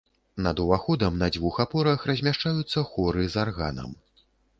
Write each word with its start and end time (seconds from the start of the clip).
Над 0.45 0.59
уваходам 0.61 1.19
на 1.23 1.27
дзвюх 1.35 1.59
апорах 1.63 2.05
размяшчаюцца 2.11 2.85
хоры 2.95 3.27
з 3.35 3.41
арганам. 3.43 3.93